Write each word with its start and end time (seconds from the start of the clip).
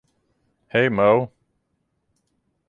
Hey 0.65 0.89
Moe! 0.89 1.29